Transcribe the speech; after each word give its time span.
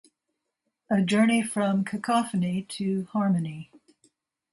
A 0.89 0.99
journey 1.03 1.43
from 1.43 1.85
cacophony 1.85 2.63
to 2.69 3.03
harmony. 3.11 3.69